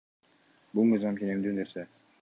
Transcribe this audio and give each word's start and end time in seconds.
Бул 0.79 0.89
мыйзам 0.93 1.21
ченемдүү 1.21 1.57
нерсе. 1.63 1.89